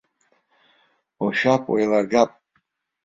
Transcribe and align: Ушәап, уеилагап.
Ушәап, 1.25 1.63
уеилагап. 1.71 2.31